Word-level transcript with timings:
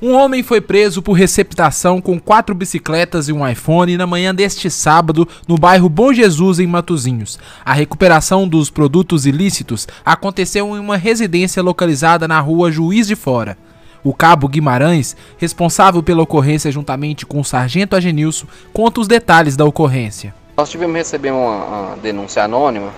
Um 0.00 0.14
homem 0.14 0.44
foi 0.44 0.60
preso 0.60 1.02
por 1.02 1.14
receptação 1.14 2.00
com 2.00 2.20
quatro 2.20 2.54
bicicletas 2.54 3.28
e 3.28 3.32
um 3.32 3.46
iPhone 3.46 3.96
na 3.96 4.06
manhã 4.06 4.32
deste 4.32 4.70
sábado 4.70 5.26
no 5.48 5.58
bairro 5.58 5.88
Bom 5.88 6.12
Jesus, 6.12 6.60
em 6.60 6.68
Matozinhos. 6.68 7.36
A 7.64 7.72
recuperação 7.72 8.46
dos 8.46 8.70
produtos 8.70 9.26
ilícitos 9.26 9.88
aconteceu 10.04 10.76
em 10.76 10.78
uma 10.78 10.96
residência 10.96 11.60
localizada 11.60 12.28
na 12.28 12.38
rua 12.38 12.70
Juiz 12.70 13.08
de 13.08 13.16
Fora. 13.16 13.58
O 14.04 14.14
cabo 14.14 14.46
Guimarães, 14.46 15.16
responsável 15.36 16.00
pela 16.00 16.22
ocorrência 16.22 16.70
juntamente 16.70 17.26
com 17.26 17.40
o 17.40 17.44
sargento 17.44 17.96
Agenilson, 17.96 18.46
conta 18.72 19.00
os 19.00 19.08
detalhes 19.08 19.56
da 19.56 19.64
ocorrência. 19.64 20.32
Nós 20.56 20.70
tivemos 20.70 20.94
receber 20.94 21.32
uma, 21.32 21.64
uma 21.64 21.96
denúncia 21.96 22.44
anônima, 22.44 22.92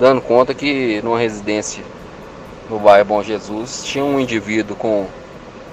dando 0.00 0.22
conta 0.22 0.54
que 0.54 0.98
numa 1.02 1.18
residência 1.18 1.84
no 2.70 2.78
bairro 2.78 3.04
Bom 3.04 3.22
Jesus 3.22 3.84
tinha 3.84 4.02
um 4.02 4.18
indivíduo 4.18 4.74
com 4.74 5.06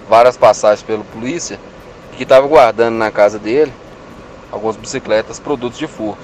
várias 0.10 0.38
passagens 0.38 0.84
pela 0.84 1.04
polícia 1.04 1.60
que 2.16 2.24
estava 2.24 2.48
guardando 2.48 2.96
na 2.96 3.12
casa 3.12 3.40
dele 3.40 3.72
algumas 4.52 4.76
bicicletas, 4.76 5.40
produtos 5.40 5.80
de 5.80 5.88
furto. 5.88 6.22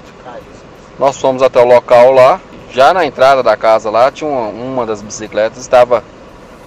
Nós 0.99 1.17
fomos 1.17 1.41
até 1.41 1.59
o 1.59 1.65
local 1.65 2.11
lá, 2.11 2.39
já 2.71 2.93
na 2.93 3.05
entrada 3.05 3.41
da 3.41 3.57
casa 3.57 3.89
lá 3.89 4.11
tinha 4.11 4.29
uma, 4.29 4.49
uma 4.49 4.85
das 4.85 5.01
bicicletas 5.01 5.57
estava 5.57 6.03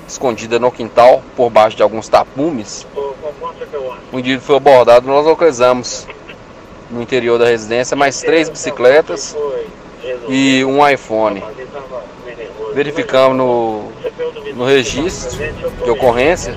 escondida 0.09 0.59
no 0.59 0.73
quintal 0.73 1.23
por 1.37 1.51
baixo 1.51 1.77
de 1.77 1.83
alguns 1.83 2.09
tapumes. 2.09 2.87
O 4.12 4.19
indivíduo 4.19 4.45
foi 4.45 4.56
abordado, 4.56 5.06
nós 5.06 5.25
localizamos 5.25 6.06
no 6.91 7.01
interior 7.01 7.39
da 7.39 7.47
residência 7.47 7.97
mais 7.97 8.20
três 8.20 8.48
bicicletas 8.48 9.37
e 10.29 10.65
um 10.65 10.87
iPhone. 10.87 11.42
Verificamos 12.75 13.37
no, 13.37 13.92
no 14.55 14.65
registro 14.65 15.39
de 15.84 15.91
ocorrência 15.91 16.55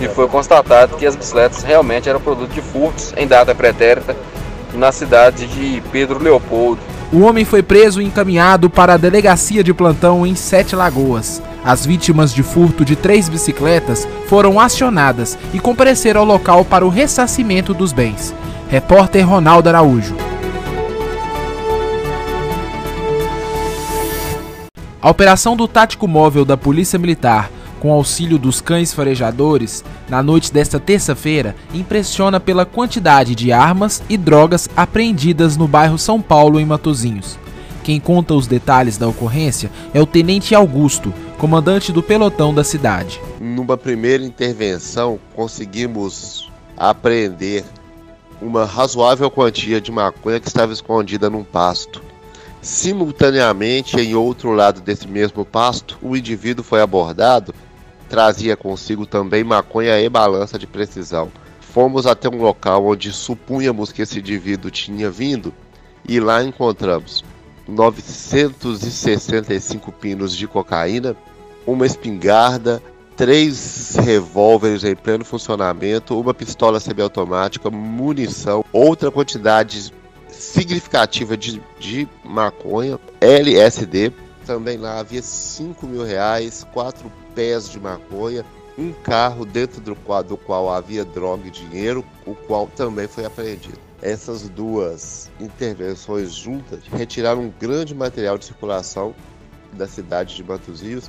e 0.00 0.08
foi 0.08 0.28
constatado 0.28 0.96
que 0.96 1.06
as 1.06 1.16
bicicletas 1.16 1.62
realmente 1.62 2.08
eram 2.08 2.20
produto 2.20 2.50
de 2.50 2.60
furtos 2.60 3.12
em 3.16 3.26
data 3.26 3.54
pretérita 3.54 4.16
na 4.74 4.92
cidade 4.92 5.46
de 5.46 5.82
Pedro 5.90 6.22
Leopoldo. 6.22 6.80
O 7.12 7.20
homem 7.20 7.44
foi 7.44 7.62
preso 7.62 8.00
e 8.00 8.04
encaminhado 8.04 8.70
para 8.70 8.94
a 8.94 8.96
delegacia 8.96 9.62
de 9.62 9.74
plantão 9.74 10.26
em 10.26 10.34
Sete 10.34 10.74
Lagoas. 10.74 11.42
As 11.62 11.84
vítimas 11.84 12.32
de 12.32 12.42
furto 12.42 12.84
de 12.84 12.96
três 12.96 13.28
bicicletas 13.28 14.08
foram 14.26 14.58
acionadas 14.58 15.38
e 15.52 15.60
compareceram 15.60 16.22
ao 16.22 16.26
local 16.26 16.64
para 16.64 16.86
o 16.86 16.88
ressarcimento 16.88 17.74
dos 17.74 17.92
bens. 17.92 18.34
Repórter 18.68 19.28
Ronaldo 19.28 19.68
Araújo. 19.68 20.16
A 25.02 25.10
operação 25.10 25.56
do 25.56 25.66
tático 25.66 26.06
móvel 26.06 26.44
da 26.44 26.56
Polícia 26.56 26.96
Militar, 26.96 27.50
com 27.80 27.90
auxílio 27.90 28.38
dos 28.38 28.60
cães 28.60 28.94
farejadores, 28.94 29.84
na 30.08 30.22
noite 30.22 30.52
desta 30.52 30.78
terça-feira, 30.78 31.56
impressiona 31.74 32.38
pela 32.38 32.64
quantidade 32.64 33.34
de 33.34 33.50
armas 33.50 34.00
e 34.08 34.16
drogas 34.16 34.70
apreendidas 34.76 35.56
no 35.56 35.66
bairro 35.66 35.98
São 35.98 36.22
Paulo, 36.22 36.60
em 36.60 36.64
Matozinhos. 36.64 37.36
Quem 37.82 37.98
conta 37.98 38.32
os 38.32 38.46
detalhes 38.46 38.96
da 38.96 39.08
ocorrência 39.08 39.72
é 39.92 40.00
o 40.00 40.06
Tenente 40.06 40.54
Augusto, 40.54 41.12
comandante 41.36 41.90
do 41.90 42.00
pelotão 42.00 42.54
da 42.54 42.62
cidade. 42.62 43.20
Numa 43.40 43.76
primeira 43.76 44.24
intervenção, 44.24 45.18
conseguimos 45.34 46.48
apreender 46.76 47.64
uma 48.40 48.64
razoável 48.64 49.28
quantia 49.28 49.80
de 49.80 49.90
maconha 49.90 50.38
que 50.38 50.46
estava 50.46 50.72
escondida 50.72 51.28
num 51.28 51.42
pasto. 51.42 52.11
Simultaneamente, 52.62 54.00
em 54.00 54.14
outro 54.14 54.52
lado 54.52 54.80
desse 54.80 55.06
mesmo 55.08 55.44
pasto, 55.44 55.98
o 56.00 56.16
indivíduo 56.16 56.64
foi 56.64 56.80
abordado, 56.80 57.52
trazia 58.08 58.56
consigo 58.56 59.04
também 59.04 59.42
maconha 59.42 60.00
e 60.00 60.08
balança 60.08 60.56
de 60.56 60.68
precisão. 60.68 61.32
Fomos 61.60 62.06
até 62.06 62.28
um 62.28 62.40
local 62.40 62.86
onde 62.86 63.12
supunhamos 63.12 63.90
que 63.90 64.02
esse 64.02 64.20
indivíduo 64.20 64.70
tinha 64.70 65.10
vindo 65.10 65.52
e 66.08 66.20
lá 66.20 66.44
encontramos 66.44 67.24
965 67.66 69.90
pinos 69.90 70.36
de 70.36 70.46
cocaína, 70.46 71.16
uma 71.66 71.84
espingarda, 71.84 72.80
três 73.16 73.96
revólveres 73.96 74.84
em 74.84 74.94
pleno 74.94 75.24
funcionamento, 75.24 76.16
uma 76.16 76.32
pistola 76.32 76.78
semiautomática, 76.78 77.68
munição, 77.70 78.64
outra 78.72 79.10
quantidade 79.10 79.92
significativa 80.42 81.36
de, 81.36 81.62
de 81.78 82.08
maconha, 82.24 82.98
LSD. 83.20 84.12
Também 84.44 84.76
lá 84.76 84.98
havia 84.98 85.22
5 85.22 85.86
mil 85.86 86.04
reais, 86.04 86.66
quatro 86.72 87.10
pés 87.34 87.70
de 87.70 87.78
maconha, 87.78 88.44
um 88.76 88.92
carro 88.92 89.44
dentro 89.44 89.80
do 89.80 89.94
qual, 89.94 90.22
do 90.22 90.36
qual 90.36 90.68
havia 90.68 91.04
droga 91.04 91.46
e 91.46 91.50
dinheiro, 91.50 92.04
o 92.26 92.34
qual 92.34 92.66
também 92.66 93.06
foi 93.06 93.24
apreendido. 93.24 93.78
Essas 94.02 94.48
duas 94.48 95.30
intervenções 95.38 96.34
juntas 96.34 96.80
retiraram 96.92 97.42
um 97.42 97.52
grande 97.60 97.94
material 97.94 98.36
de 98.36 98.44
circulação 98.44 99.14
da 99.72 99.86
cidade 99.86 100.34
de 100.34 100.42
Matosinhos, 100.42 101.08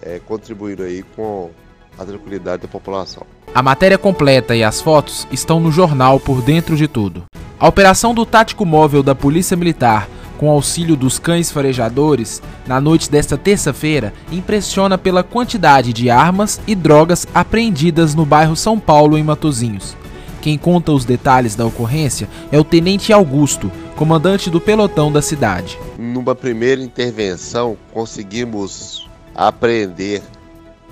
é, 0.00 0.20
contribuindo 0.20 0.84
aí 0.84 1.02
com 1.16 1.50
a 1.98 2.04
tranquilidade 2.04 2.62
da 2.62 2.68
população. 2.68 3.26
A 3.52 3.62
matéria 3.62 3.98
completa 3.98 4.54
e 4.54 4.62
as 4.62 4.80
fotos 4.80 5.26
estão 5.32 5.58
no 5.58 5.72
jornal 5.72 6.20
Por 6.20 6.40
Dentro 6.42 6.76
de 6.76 6.86
Tudo. 6.86 7.24
A 7.60 7.66
operação 7.66 8.14
do 8.14 8.24
tático 8.24 8.64
móvel 8.64 9.02
da 9.02 9.16
Polícia 9.16 9.56
Militar, 9.56 10.08
com 10.38 10.48
auxílio 10.48 10.94
dos 10.94 11.18
cães 11.18 11.50
farejadores, 11.50 12.40
na 12.68 12.80
noite 12.80 13.10
desta 13.10 13.36
terça-feira, 13.36 14.14
impressiona 14.30 14.96
pela 14.96 15.24
quantidade 15.24 15.92
de 15.92 16.08
armas 16.08 16.60
e 16.68 16.76
drogas 16.76 17.26
apreendidas 17.34 18.14
no 18.14 18.24
bairro 18.24 18.54
São 18.54 18.78
Paulo, 18.78 19.18
em 19.18 19.24
Matozinhos. 19.24 19.96
Quem 20.40 20.56
conta 20.56 20.92
os 20.92 21.04
detalhes 21.04 21.56
da 21.56 21.66
ocorrência 21.66 22.28
é 22.52 22.60
o 22.60 22.62
Tenente 22.62 23.12
Augusto, 23.12 23.72
comandante 23.96 24.50
do 24.50 24.60
pelotão 24.60 25.10
da 25.10 25.20
cidade. 25.20 25.76
Numa 25.98 26.36
primeira 26.36 26.80
intervenção, 26.80 27.76
conseguimos 27.92 29.08
apreender 29.34 30.22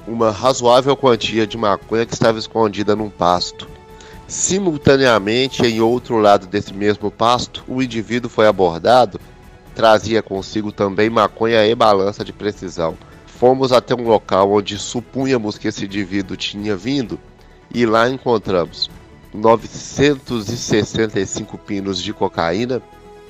uma 0.04 0.32
razoável 0.32 0.96
quantia 0.96 1.46
de 1.46 1.56
maconha 1.56 2.04
que 2.04 2.14
estava 2.14 2.40
escondida 2.40 2.96
num 2.96 3.08
pasto. 3.08 3.75
Simultaneamente, 4.28 5.64
em 5.64 5.80
outro 5.80 6.18
lado 6.18 6.46
desse 6.46 6.74
mesmo 6.74 7.10
pasto, 7.10 7.64
o 7.68 7.80
indivíduo 7.80 8.28
foi 8.28 8.48
abordado, 8.48 9.20
trazia 9.74 10.22
consigo 10.22 10.72
também 10.72 11.08
maconha 11.08 11.64
e 11.66 11.74
balança 11.74 12.24
de 12.24 12.32
precisão. 12.32 12.96
Fomos 13.26 13.70
até 13.70 13.94
um 13.94 14.08
local 14.08 14.50
onde 14.50 14.76
supunhamos 14.78 15.58
que 15.58 15.68
esse 15.68 15.84
indivíduo 15.84 16.36
tinha 16.36 16.76
vindo 16.76 17.20
e 17.72 17.86
lá 17.86 18.08
encontramos 18.08 18.90
965 19.32 21.56
pinos 21.58 22.02
de 22.02 22.12
cocaína, 22.12 22.82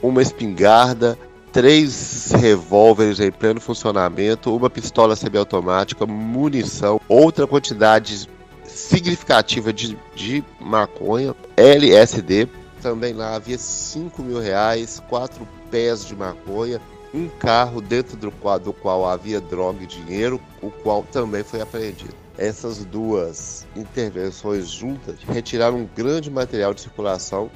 uma 0.02 0.22
espingarda, 0.22 1.18
três 1.52 2.32
revólveres 2.32 3.20
em 3.20 3.30
pleno 3.30 3.60
funcionamento, 3.60 4.54
uma 4.54 4.70
pistola 4.70 5.16
semiautomática, 5.16 6.06
munição, 6.06 6.98
outra 7.08 7.46
quantidade 7.46 8.28
significativa 8.76 9.72
de, 9.72 9.96
de 10.14 10.44
maconha, 10.60 11.34
LSD. 11.56 12.48
Também 12.82 13.12
lá 13.12 13.34
havia 13.34 13.58
5 13.58 14.22
mil 14.22 14.38
reais, 14.38 15.02
quatro 15.08 15.46
pés 15.70 16.04
de 16.04 16.14
maconha, 16.14 16.80
um 17.12 17.28
carro 17.28 17.80
dentro 17.80 18.16
do 18.16 18.30
qual, 18.30 18.58
do 18.58 18.72
qual 18.72 19.06
havia 19.06 19.40
droga 19.40 19.82
e 19.82 19.86
dinheiro, 19.86 20.40
o 20.62 20.70
qual 20.70 21.02
também 21.02 21.42
foi 21.42 21.60
apreendido. 21.60 22.14
Essas 22.38 22.84
duas 22.84 23.66
intervenções 23.74 24.68
juntas 24.68 25.16
retiraram 25.26 25.78
um 25.78 25.88
grande 25.96 26.30
material 26.30 26.74
de 26.74 26.82
circulação 26.82 27.50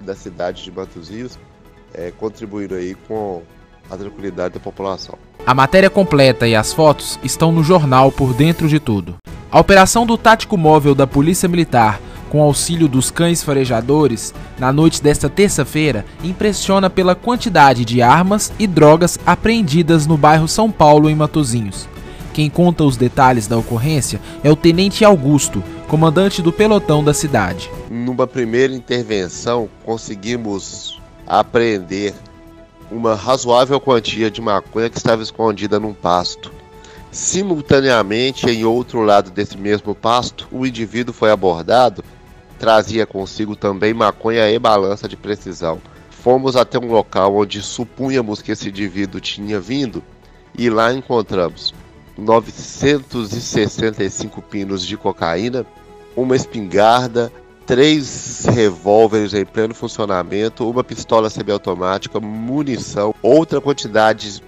da 0.00 0.14
cidade 0.14 0.62
de 0.62 0.70
Matosinhos, 0.70 1.38
é, 1.94 2.10
contribuindo 2.10 2.74
aí 2.74 2.94
com 2.94 3.42
a 3.90 3.96
tranquilidade 3.96 4.54
da 4.54 4.60
população. 4.60 5.18
A 5.46 5.54
matéria 5.54 5.88
completa 5.88 6.46
e 6.46 6.54
as 6.54 6.74
fotos 6.74 7.18
estão 7.22 7.50
no 7.50 7.64
jornal 7.64 8.12
Por 8.12 8.34
Dentro 8.34 8.68
de 8.68 8.78
Tudo. 8.78 9.16
A 9.50 9.58
operação 9.58 10.04
do 10.04 10.18
tático 10.18 10.58
móvel 10.58 10.94
da 10.94 11.06
Polícia 11.06 11.48
Militar, 11.48 11.98
com 12.28 12.42
auxílio 12.42 12.86
dos 12.86 13.10
cães 13.10 13.42
farejadores, 13.42 14.34
na 14.58 14.70
noite 14.70 15.02
desta 15.02 15.30
terça-feira, 15.30 16.04
impressiona 16.22 16.90
pela 16.90 17.14
quantidade 17.14 17.82
de 17.82 18.02
armas 18.02 18.52
e 18.58 18.66
drogas 18.66 19.18
apreendidas 19.24 20.06
no 20.06 20.18
bairro 20.18 20.46
São 20.46 20.70
Paulo, 20.70 21.08
em 21.08 21.14
Matozinhos. 21.14 21.88
Quem 22.34 22.50
conta 22.50 22.84
os 22.84 22.98
detalhes 22.98 23.46
da 23.46 23.56
ocorrência 23.56 24.20
é 24.44 24.50
o 24.50 24.56
Tenente 24.56 25.02
Augusto, 25.02 25.64
comandante 25.88 26.42
do 26.42 26.52
pelotão 26.52 27.02
da 27.02 27.14
cidade. 27.14 27.70
Numa 27.90 28.26
primeira 28.26 28.74
intervenção, 28.74 29.66
conseguimos 29.82 31.00
apreender 31.26 32.12
uma 32.90 33.14
razoável 33.14 33.80
quantia 33.80 34.30
de 34.30 34.42
maconha 34.42 34.90
que 34.90 34.98
estava 34.98 35.22
escondida 35.22 35.80
num 35.80 35.94
pasto. 35.94 36.57
Simultaneamente, 37.10 38.50
em 38.50 38.64
outro 38.64 39.00
lado 39.00 39.30
desse 39.30 39.56
mesmo 39.56 39.94
pasto, 39.94 40.46
o 40.52 40.66
indivíduo 40.66 41.14
foi 41.14 41.30
abordado, 41.30 42.04
trazia 42.58 43.06
consigo 43.06 43.56
também 43.56 43.94
maconha 43.94 44.50
e 44.50 44.58
balança 44.58 45.08
de 45.08 45.16
precisão. 45.16 45.80
Fomos 46.10 46.56
até 46.56 46.78
um 46.78 46.90
local 46.90 47.36
onde 47.36 47.62
supunhamos 47.62 48.42
que 48.42 48.52
esse 48.52 48.68
indivíduo 48.68 49.20
tinha 49.20 49.58
vindo 49.58 50.02
e 50.56 50.68
lá 50.68 50.92
encontramos 50.92 51.72
965 52.18 54.42
pinos 54.42 54.84
de 54.84 54.96
cocaína, 54.96 55.64
uma 56.16 56.34
espingarda, 56.34 57.32
três 57.64 58.44
revólveres 58.46 59.34
em 59.34 59.44
pleno 59.44 59.74
funcionamento, 59.74 60.68
uma 60.68 60.82
pistola 60.82 61.30
semiautomática, 61.30 62.18
munição, 62.18 63.14
outra 63.22 63.60
quantidade 63.60 64.42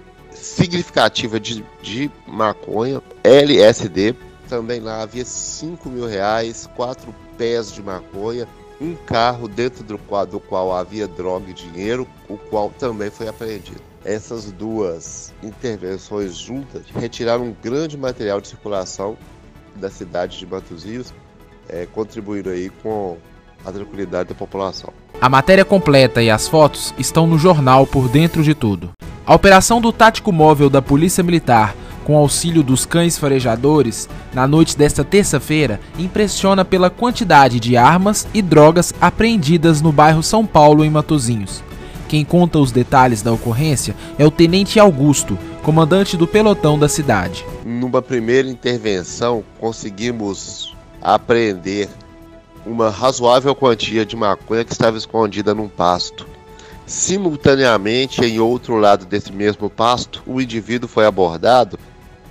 significativa 0.51 1.39
de, 1.39 1.63
de 1.81 2.11
maconha, 2.27 3.01
LSD. 3.23 4.15
Também 4.49 4.81
lá 4.81 5.01
havia 5.01 5.23
5 5.23 5.89
mil 5.89 6.05
reais, 6.05 6.69
quatro 6.75 7.15
pés 7.37 7.71
de 7.71 7.81
maconha, 7.81 8.47
um 8.79 8.95
carro 8.95 9.47
dentro 9.47 9.83
do 9.83 9.97
qual, 9.97 10.25
do 10.25 10.39
qual 10.39 10.75
havia 10.75 11.07
droga 11.07 11.49
e 11.49 11.53
dinheiro, 11.53 12.07
o 12.27 12.37
qual 12.37 12.69
também 12.69 13.09
foi 13.09 13.27
apreendido. 13.27 13.81
Essas 14.03 14.51
duas 14.51 15.33
intervenções 15.41 16.35
juntas 16.35 16.83
retiraram 16.93 17.45
um 17.45 17.55
grande 17.63 17.97
material 17.97 18.41
de 18.41 18.47
circulação 18.47 19.15
da 19.75 19.89
cidade 19.89 20.37
de 20.37 20.45
Matosinhos, 20.45 21.13
é, 21.69 21.85
contribuindo 21.85 22.49
aí 22.49 22.69
com 22.81 23.17
a 23.63 23.71
tranquilidade 23.71 24.29
da 24.29 24.35
população. 24.35 24.91
A 25.21 25.29
matéria 25.29 25.63
completa 25.63 26.21
e 26.21 26.29
as 26.29 26.47
fotos 26.47 26.93
estão 26.97 27.27
no 27.27 27.37
jornal 27.37 27.85
Por 27.85 28.09
Dentro 28.09 28.43
de 28.43 28.55
Tudo. 28.55 28.91
A 29.25 29.35
operação 29.35 29.79
do 29.79 29.91
Tático 29.91 30.31
Móvel 30.31 30.69
da 30.69 30.81
Polícia 30.81 31.23
Militar 31.23 31.75
com 32.03 32.17
auxílio 32.17 32.63
dos 32.63 32.85
cães 32.85 33.17
farejadores, 33.17 34.09
na 34.33 34.47
noite 34.47 34.77
desta 34.77 35.03
terça-feira, 35.03 35.79
impressiona 35.97 36.65
pela 36.65 36.89
quantidade 36.89 37.59
de 37.59 37.77
armas 37.77 38.27
e 38.33 38.41
drogas 38.41 38.93
apreendidas 38.99 39.81
no 39.81 39.91
bairro 39.91 40.23
São 40.23 40.45
Paulo, 40.45 40.83
em 40.83 40.89
Matozinhos. 40.89 41.63
Quem 42.07 42.25
conta 42.25 42.59
os 42.59 42.71
detalhes 42.71 43.21
da 43.21 43.31
ocorrência 43.31 43.95
é 44.17 44.25
o 44.25 44.31
Tenente 44.31 44.79
Augusto, 44.79 45.37
comandante 45.63 46.17
do 46.17 46.27
pelotão 46.27 46.77
da 46.77 46.89
cidade. 46.89 47.45
Numa 47.63 48.01
primeira 48.01 48.49
intervenção, 48.49 49.43
conseguimos 49.59 50.75
apreender 51.01 51.87
uma 52.65 52.89
razoável 52.89 53.55
quantia 53.55 54.05
de 54.05 54.15
maconha 54.15 54.65
que 54.65 54.73
estava 54.73 54.97
escondida 54.97 55.53
num 55.53 55.69
pasto. 55.69 56.27
Simultaneamente, 56.91 58.19
em 58.19 58.41
outro 58.41 58.75
lado 58.75 59.05
desse 59.05 59.31
mesmo 59.31 59.69
pasto, 59.69 60.21
o 60.27 60.41
indivíduo 60.41 60.89
foi 60.89 61.05
abordado 61.05 61.79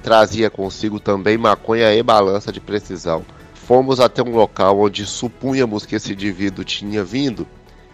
trazia 0.02 0.50
consigo 0.50 1.00
também 1.00 1.38
maconha 1.38 1.94
e 1.94 2.02
balança 2.02 2.52
de 2.52 2.60
precisão. 2.60 3.24
Fomos 3.54 4.00
até 4.00 4.22
um 4.22 4.34
local 4.34 4.78
onde 4.78 5.06
supunhamos 5.06 5.86
que 5.86 5.96
esse 5.96 6.12
indivíduo 6.12 6.62
tinha 6.62 7.02
vindo 7.02 7.46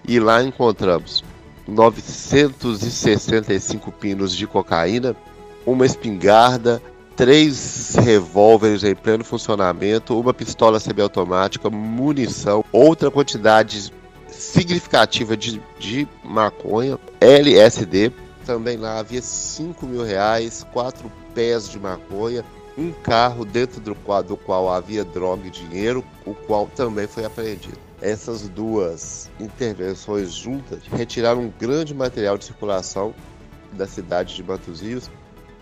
e 0.06 0.18
lá 0.18 0.42
encontramos 0.42 1.22
965 1.68 3.92
pinos 3.92 4.34
de 4.34 4.44
cocaína, 4.44 5.14
uma 5.64 5.86
espingarda, 5.86 6.82
três 7.14 7.94
revólveres 7.94 8.82
em 8.82 8.96
pleno 8.96 9.22
funcionamento, 9.22 10.18
uma 10.18 10.34
pistola 10.34 10.80
semiautomática, 10.80 11.70
munição, 11.70 12.64
outra 12.72 13.08
quantidade 13.08 13.92
significativa 14.56 15.36
de, 15.36 15.60
de 15.78 16.08
maconha, 16.24 16.98
LSD. 17.20 18.10
Também 18.46 18.78
lá 18.78 18.98
havia 18.98 19.20
5 19.20 19.84
mil 19.86 20.02
reais, 20.02 20.66
quatro 20.72 21.12
pés 21.34 21.68
de 21.68 21.78
maconha, 21.78 22.42
um 22.78 22.90
carro 22.90 23.44
dentro 23.44 23.80
do 23.80 23.94
qual, 23.94 24.22
do 24.22 24.36
qual 24.36 24.72
havia 24.72 25.04
droga 25.04 25.46
e 25.46 25.50
dinheiro, 25.50 26.02
o 26.24 26.32
qual 26.32 26.66
também 26.74 27.06
foi 27.06 27.24
apreendido. 27.24 27.76
Essas 28.00 28.48
duas 28.48 29.30
intervenções 29.38 30.32
juntas 30.32 30.80
retiraram 30.90 31.42
um 31.42 31.52
grande 31.58 31.94
material 31.94 32.38
de 32.38 32.44
circulação 32.44 33.14
da 33.72 33.86
cidade 33.86 34.34
de 34.34 34.42
Matosinhos, 34.42 35.10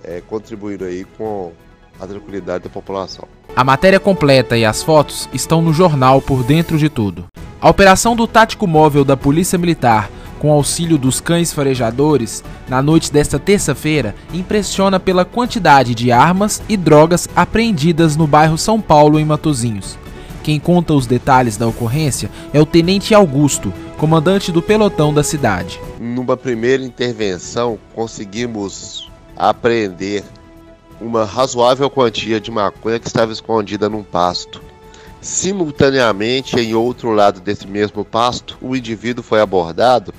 é, 0.02 0.20
contribuindo 0.20 0.84
aí 0.84 1.04
com 1.16 1.52
a 1.98 2.06
tranquilidade 2.06 2.64
da 2.64 2.70
população. 2.70 3.26
A 3.56 3.64
matéria 3.64 3.98
completa 3.98 4.56
e 4.56 4.64
as 4.64 4.82
fotos 4.82 5.28
estão 5.32 5.62
no 5.62 5.72
jornal 5.72 6.20
Por 6.20 6.42
Dentro 6.44 6.76
de 6.76 6.88
Tudo. 6.88 7.26
A 7.64 7.70
operação 7.70 8.14
do 8.14 8.26
Tático 8.26 8.66
Móvel 8.66 9.06
da 9.06 9.16
Polícia 9.16 9.56
Militar 9.56 10.10
com 10.38 10.52
auxílio 10.52 10.98
dos 10.98 11.18
cães 11.18 11.50
farejadores, 11.50 12.44
na 12.68 12.82
noite 12.82 13.10
desta 13.10 13.38
terça-feira, 13.38 14.14
impressiona 14.34 15.00
pela 15.00 15.24
quantidade 15.24 15.94
de 15.94 16.12
armas 16.12 16.60
e 16.68 16.76
drogas 16.76 17.26
apreendidas 17.34 18.16
no 18.16 18.26
bairro 18.26 18.58
São 18.58 18.82
Paulo, 18.82 19.18
em 19.18 19.24
Matozinhos. 19.24 19.96
Quem 20.42 20.60
conta 20.60 20.92
os 20.92 21.06
detalhes 21.06 21.56
da 21.56 21.66
ocorrência 21.66 22.30
é 22.52 22.60
o 22.60 22.66
Tenente 22.66 23.14
Augusto, 23.14 23.72
comandante 23.96 24.52
do 24.52 24.60
pelotão 24.60 25.14
da 25.14 25.22
cidade. 25.22 25.80
Numa 25.98 26.36
primeira 26.36 26.84
intervenção, 26.84 27.78
conseguimos 27.94 29.10
apreender 29.34 30.22
uma 31.00 31.24
razoável 31.24 31.88
quantia 31.88 32.38
de 32.38 32.50
maconha 32.50 32.98
que 32.98 33.06
estava 33.06 33.32
escondida 33.32 33.88
num 33.88 34.02
pasto. 34.02 34.60
Simultaneamente, 35.24 36.60
em 36.60 36.74
outro 36.74 37.10
lado 37.10 37.40
desse 37.40 37.66
mesmo 37.66 38.04
pasto, 38.04 38.58
o 38.60 38.76
indivíduo 38.76 39.24
foi 39.24 39.40
abordado 39.40 40.12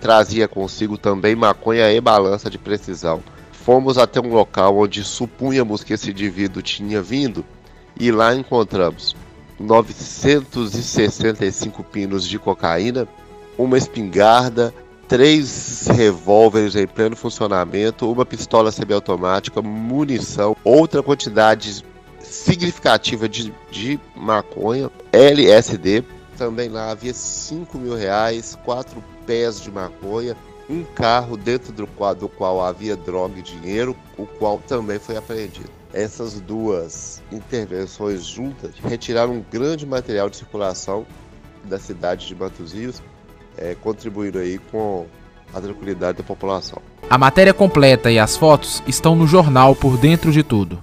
trazia 0.00 0.48
consigo 0.48 0.96
também 0.96 1.36
maconha 1.36 1.92
e 1.92 2.00
balança 2.00 2.48
de 2.48 2.56
precisão. 2.56 3.22
Fomos 3.52 3.98
até 3.98 4.18
um 4.18 4.32
local 4.32 4.78
onde 4.78 5.04
supunhamos 5.04 5.84
que 5.84 5.92
esse 5.92 6.10
indivíduo 6.10 6.62
tinha 6.62 7.02
vindo 7.02 7.44
e 8.00 8.10
lá 8.10 8.34
encontramos 8.34 9.14
965 9.60 11.84
pinos 11.84 12.26
de 12.26 12.38
cocaína, 12.38 13.06
uma 13.58 13.76
espingarda, 13.76 14.72
três 15.06 15.86
revólveres 15.88 16.76
em 16.76 16.86
pleno 16.86 17.14
funcionamento, 17.14 18.10
uma 18.10 18.24
pistola 18.24 18.72
semiautomática, 18.72 19.60
munição, 19.60 20.56
outra 20.64 21.02
quantidade 21.02 21.84
significativa 22.30 23.28
de, 23.28 23.52
de 23.70 23.98
maconha, 24.14 24.90
LSD. 25.12 26.04
Também 26.36 26.68
lá 26.68 26.90
havia 26.90 27.14
5 27.14 27.78
mil 27.78 27.94
reais, 27.94 28.58
quatro 28.64 29.02
pés 29.26 29.60
de 29.60 29.70
maconha, 29.70 30.36
um 30.68 30.82
carro 30.82 31.36
dentro 31.36 31.72
do 31.72 31.86
qual, 31.86 32.14
do 32.14 32.28
qual 32.28 32.64
havia 32.64 32.96
droga 32.96 33.38
e 33.38 33.42
dinheiro, 33.42 33.96
o 34.16 34.26
qual 34.26 34.58
também 34.58 34.98
foi 34.98 35.16
apreendido. 35.16 35.70
Essas 35.92 36.40
duas 36.40 37.22
intervenções 37.32 38.24
juntas 38.24 38.72
retiraram 38.84 39.34
um 39.34 39.44
grande 39.50 39.86
material 39.86 40.28
de 40.28 40.36
circulação 40.36 41.06
da 41.64 41.78
cidade 41.78 42.26
de 42.26 42.34
Matosinhos, 42.34 43.02
é, 43.56 43.74
contribuindo 43.74 44.38
aí 44.38 44.58
com 44.70 45.06
a 45.54 45.60
tranquilidade 45.60 46.18
da 46.18 46.24
população. 46.24 46.82
A 47.08 47.16
matéria 47.16 47.54
completa 47.54 48.10
e 48.10 48.18
as 48.18 48.36
fotos 48.36 48.82
estão 48.86 49.14
no 49.14 49.26
jornal 49.26 49.74
Por 49.76 49.96
Dentro 49.96 50.32
de 50.32 50.42
Tudo. 50.42 50.74